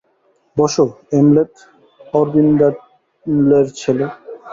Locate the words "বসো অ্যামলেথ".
0.57-1.67